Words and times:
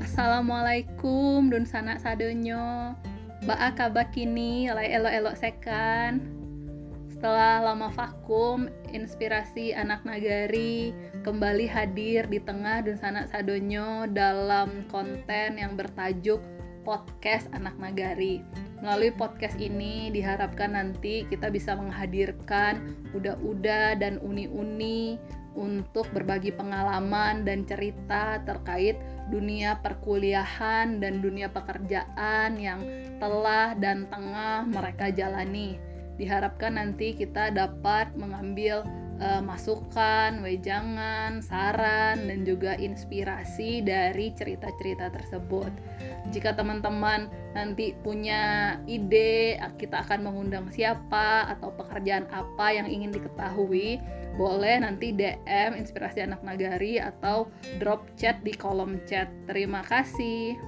Assalamualaikum 0.00 1.52
dun 1.52 1.68
sanak 1.68 2.00
sadonyo 2.00 2.96
Ba'a 3.44 3.76
kabar 3.76 4.08
kini? 4.08 4.72
Lay 4.72 4.88
elok-elok 4.96 5.36
sekan. 5.36 6.24
Setelah 7.12 7.60
lama 7.60 7.92
vakum, 7.92 8.72
inspirasi 8.88 9.76
anak 9.76 10.00
nagari 10.08 10.96
kembali 11.20 11.68
hadir 11.68 12.24
di 12.32 12.40
tengah 12.40 12.88
dun 12.88 12.96
sanak 12.96 13.28
sadonyo 13.28 14.08
dalam 14.08 14.88
konten 14.88 15.60
yang 15.60 15.76
bertajuk 15.76 16.40
podcast 16.84 17.48
anak 17.56 17.74
nagari 17.80 18.44
Melalui 18.84 19.16
podcast 19.16 19.56
ini 19.56 20.12
diharapkan 20.12 20.76
nanti 20.76 21.24
kita 21.32 21.48
bisa 21.48 21.72
menghadirkan 21.72 23.00
uda-uda 23.16 23.96
dan 23.96 24.20
uni-uni 24.20 25.16
untuk 25.56 26.04
berbagi 26.12 26.52
pengalaman 26.52 27.48
dan 27.48 27.64
cerita 27.64 28.44
terkait 28.44 29.00
dunia 29.32 29.80
perkuliahan 29.80 31.00
dan 31.00 31.24
dunia 31.24 31.48
pekerjaan 31.48 32.60
yang 32.60 32.84
telah 33.22 33.72
dan 33.78 34.04
tengah 34.12 34.68
mereka 34.68 35.08
jalani. 35.08 35.80
Diharapkan 36.20 36.76
nanti 36.76 37.16
kita 37.16 37.50
dapat 37.54 38.12
mengambil 38.20 38.84
uh, 39.20 39.42
masukan, 39.42 40.40
wejangan, 40.42 41.42
saran, 41.44 42.26
dan 42.26 42.42
juga 42.42 42.74
inspirasi 42.78 43.84
dari 43.84 44.32
cerita-cerita 44.34 45.10
tersebut. 45.12 45.70
Jika 46.32 46.56
teman-teman 46.56 47.28
nanti 47.52 47.94
punya 48.02 48.74
ide, 48.88 49.60
kita 49.78 50.02
akan 50.06 50.26
mengundang 50.26 50.66
siapa 50.72 51.46
atau 51.50 51.70
pekerjaan 51.74 52.26
apa 52.32 52.74
yang 52.74 52.88
ingin 52.90 53.14
diketahui, 53.14 54.00
boleh 54.34 54.82
nanti 54.82 55.14
DM 55.14 55.78
Inspirasi 55.78 56.26
Anak 56.26 56.42
Nagari 56.42 56.98
atau 56.98 57.46
drop 57.78 58.06
chat 58.18 58.42
di 58.42 58.50
kolom 58.50 58.98
chat. 59.06 59.30
Terima 59.46 59.86
kasih. 59.86 60.58